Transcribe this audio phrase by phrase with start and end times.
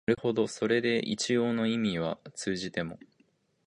[0.07, 2.97] なるほどそれで一応の意味は通じても、